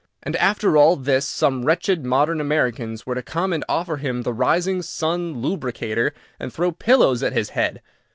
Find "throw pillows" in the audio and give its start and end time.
6.51-7.21